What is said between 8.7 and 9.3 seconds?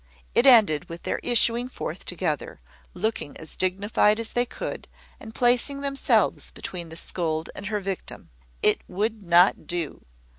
would